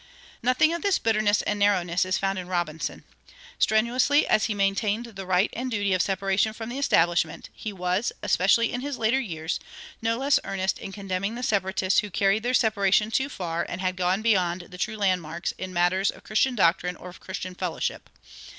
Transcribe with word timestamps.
Nothing 0.41 0.73
of 0.73 0.81
this 0.81 0.97
bitterness 0.97 1.43
and 1.43 1.59
narrowness 1.59 2.05
is 2.05 2.17
found 2.17 2.39
in 2.39 2.47
Robinson. 2.47 3.03
Strenuously 3.59 4.25
as 4.25 4.45
he 4.45 4.55
maintained 4.55 5.05
the 5.05 5.27
right 5.27 5.51
and 5.53 5.69
duty 5.69 5.93
of 5.93 6.01
separation 6.01 6.53
from 6.53 6.69
the 6.69 6.79
Establishment, 6.79 7.49
he 7.53 7.71
was, 7.71 8.11
especially 8.23 8.73
in 8.73 8.81
his 8.81 8.97
later 8.97 9.19
years, 9.19 9.59
no 10.01 10.17
less 10.17 10.39
earnest 10.43 10.79
in 10.79 10.91
condemning 10.91 11.35
the 11.35 11.43
"Separatists 11.43 11.99
who 11.99 12.09
carried 12.09 12.41
their 12.41 12.55
separation 12.55 13.11
too 13.11 13.29
far 13.29 13.63
and 13.69 13.79
had 13.79 13.95
gone 13.95 14.23
beyond 14.23 14.61
the 14.71 14.77
true 14.79 14.97
landmarks 14.97 15.51
in 15.59 15.71
matters 15.71 16.09
of 16.09 16.23
Christian 16.23 16.55
doctrine 16.55 16.95
or 16.95 17.09
of 17.09 17.19
Christian 17.19 17.53
fellowship." 17.53 18.09